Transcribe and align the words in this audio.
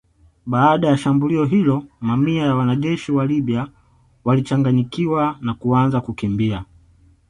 Baada 0.45 0.87
ya 0.87 0.97
shambulio 0.97 1.45
hilo 1.45 1.83
mamia 2.01 2.43
ya 2.43 2.55
wanajeshi 2.55 3.11
wa 3.11 3.25
Libya 3.25 3.67
walichanganyikiwa 4.23 5.37
na 5.41 5.53
kuanza 5.53 6.01
kukimbia 6.01 6.65